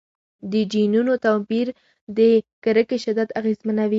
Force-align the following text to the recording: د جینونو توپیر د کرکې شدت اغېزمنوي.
د 0.51 0.53
جینونو 0.71 1.13
توپیر 1.25 1.67
د 2.17 2.19
کرکې 2.63 2.97
شدت 3.03 3.29
اغېزمنوي. 3.39 3.89